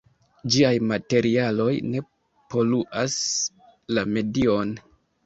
Ĝiaj 0.53 0.71
materialoj 0.91 1.73
ne 1.89 2.01
poluas 2.55 3.19
la 3.99 4.07
medion. 4.15 4.73